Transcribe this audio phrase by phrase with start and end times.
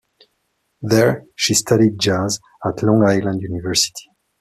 [0.81, 4.09] There she studied jazz at Long Island University.